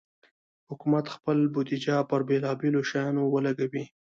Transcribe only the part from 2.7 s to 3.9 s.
شیانو ولګوي.